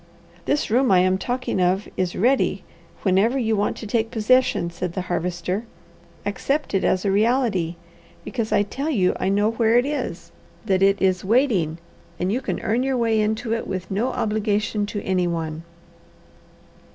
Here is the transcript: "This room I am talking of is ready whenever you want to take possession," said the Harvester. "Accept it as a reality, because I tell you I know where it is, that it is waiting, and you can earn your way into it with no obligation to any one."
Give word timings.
"This 0.45 0.71
room 0.71 0.89
I 0.89 0.97
am 1.01 1.19
talking 1.19 1.61
of 1.61 1.87
is 1.95 2.15
ready 2.15 2.63
whenever 3.03 3.37
you 3.37 3.55
want 3.55 3.77
to 3.77 3.85
take 3.85 4.09
possession," 4.09 4.71
said 4.71 4.93
the 4.93 5.01
Harvester. 5.01 5.67
"Accept 6.25 6.73
it 6.73 6.83
as 6.83 7.05
a 7.05 7.11
reality, 7.11 7.75
because 8.25 8.51
I 8.51 8.63
tell 8.63 8.89
you 8.89 9.13
I 9.19 9.29
know 9.29 9.51
where 9.51 9.77
it 9.77 9.85
is, 9.85 10.31
that 10.65 10.81
it 10.81 10.99
is 10.99 11.23
waiting, 11.23 11.77
and 12.19 12.31
you 12.31 12.41
can 12.41 12.59
earn 12.61 12.81
your 12.81 12.97
way 12.97 13.21
into 13.21 13.53
it 13.53 13.67
with 13.67 13.91
no 13.91 14.07
obligation 14.07 14.87
to 14.87 15.03
any 15.03 15.27
one." 15.27 15.61